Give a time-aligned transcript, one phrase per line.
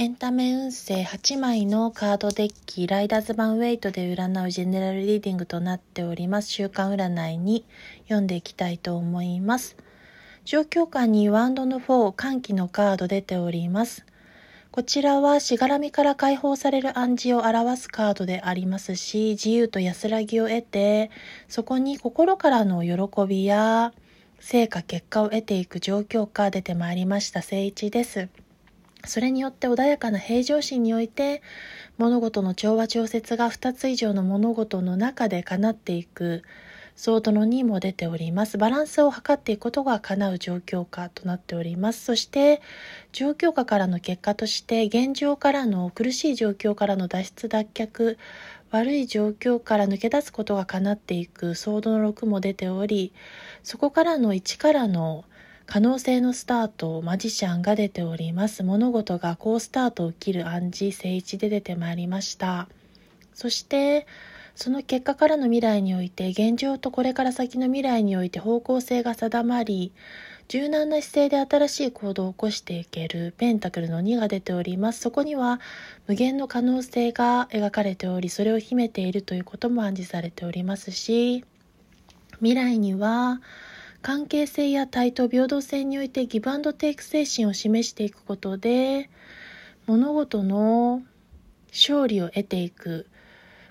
[0.00, 6.48] エンタメ運勢8枚のカードデッキ、ライダーズ版ウェイトで占うジェネラルリーディングとなっております。
[6.48, 7.66] 週間占いに
[8.04, 9.76] 読んでいきたいと思います。
[10.46, 14.06] 状況下にワンドの4、歓喜のカード出ております。
[14.70, 21.10] こちらはしがらみから解放される暗示を表すカードでありますし、自由と安らぎを得て、
[21.46, 23.92] そこに心からの喜びや
[24.38, 28.30] 成果結果を得ていく状況下出てまいりました聖一です。
[29.04, 31.42] それによって穏やかな平常心において
[31.98, 36.42] 物事の調和調節が2つ以上の物事の中で叶っていく
[36.96, 38.58] ソードの2も出ております。
[38.58, 42.04] バランスを図っていくことが叶う状況下となっております。
[42.04, 42.60] そして、
[43.12, 48.18] 状況下からの結果として、現状からの苦しい状況からの脱出脱却、
[48.70, 53.14] 悪い状況から抜け出すことが叶っていくソードの6も出ており、
[53.62, 55.24] そこからの1からの
[55.72, 58.64] 可能性のスタート、マジシャンが出ております。
[58.64, 62.66] 物事が好スタートを切る暗示、聖一で出てまいりました。
[63.34, 64.08] そして、
[64.56, 69.92] その結果からの未来において現状とこれから先の未来において方向性が定まり
[70.48, 75.60] 柔軟な姿勢で新しい行動を起こしていけるペンタクルの2が出ておりますそこには
[76.08, 81.44] 無限の可能性が描かれておりそれを秘めているということも暗示されておりますし
[82.38, 83.40] 未来には
[84.02, 89.10] 関係性や対等平等性においてギブアンドテイク精神を示していくことで
[89.86, 91.02] 物事の
[91.68, 93.06] 勝利を得ていく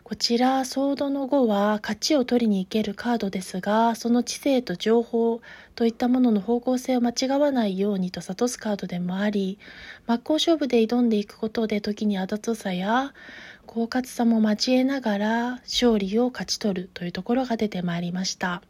[0.09, 5.39] こちら、ソードの5は勝ちを取りに行けるカードですが、その知性と情報
[5.75, 9.59] といったものの方向性を間違わないようにと諭すカードでもあり、
[10.07, 13.13] 真っ向勝負で挑んでいくことで時にあだとさや
[13.67, 18.63] 狡猾さも交えながら勝利を勝ち取るというところが出てまいりました。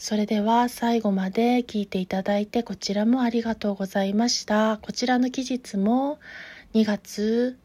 [0.00, 4.78] それでは最後まで聞いていただいてこちらもありがとうございました。
[4.80, 6.20] こちらの期日も
[6.72, 7.58] 2月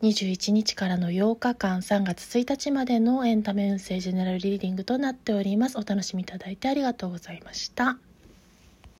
[0.00, 5.78] 21日からの8日間3月1日までのエンタメ運勢ジェネラルリーディングとなっております。
[5.78, 7.98] お楽しみいただいてありがとうございました。